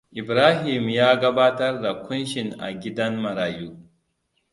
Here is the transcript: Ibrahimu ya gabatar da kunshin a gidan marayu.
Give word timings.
Ibrahimu 0.21 0.89
ya 0.99 1.15
gabatar 1.21 1.81
da 1.81 1.93
kunshin 1.93 2.55
a 2.59 2.71
gidan 2.79 3.17
marayu. 3.21 3.77